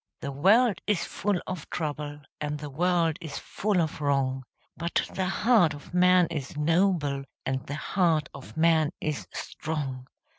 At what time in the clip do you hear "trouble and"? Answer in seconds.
1.69-2.57